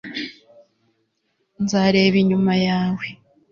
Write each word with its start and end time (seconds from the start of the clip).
nzareba 1.63 2.15
inyuma 2.23 2.53
yawe 2.67 3.05